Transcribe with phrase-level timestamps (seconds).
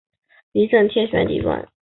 [0.53, 1.69] 一阵天旋地转